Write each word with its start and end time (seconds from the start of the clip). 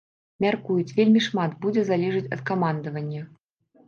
Мяркуюць, 0.43 0.93
вельмі 0.99 1.21
шмат 1.25 1.51
будзе 1.65 1.83
залежаць 1.89 2.31
ад 2.37 2.41
камандавання. 2.51 3.21